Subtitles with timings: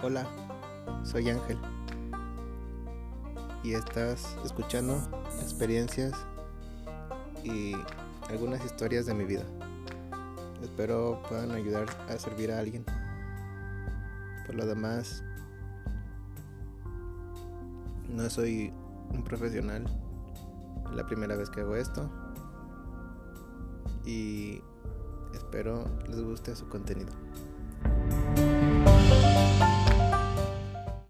[0.00, 0.28] Hola,
[1.02, 1.58] soy Ángel
[3.64, 4.96] y estás escuchando
[5.42, 6.12] experiencias
[7.42, 7.74] y
[8.28, 9.42] algunas historias de mi vida.
[10.62, 12.84] Espero puedan ayudar a servir a alguien.
[14.46, 15.24] Por lo demás,
[18.08, 18.72] no soy
[19.12, 19.84] un profesional.
[20.90, 22.08] Es la primera vez que hago esto.
[24.06, 24.62] Y
[25.34, 27.10] espero les guste su contenido.